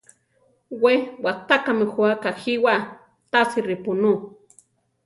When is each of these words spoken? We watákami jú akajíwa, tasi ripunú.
We 0.81 0.93
watákami 1.25 1.85
jú 1.91 1.99
akajíwa, 2.13 2.75
tasi 3.31 3.59
ripunú. 3.69 4.13